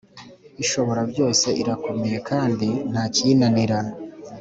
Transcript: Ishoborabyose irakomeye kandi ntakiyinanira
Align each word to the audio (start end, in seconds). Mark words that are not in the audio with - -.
Ishoborabyose 0.63 1.47
irakomeye 1.61 2.17
kandi 2.29 2.67
ntakiyinanira 2.91 3.79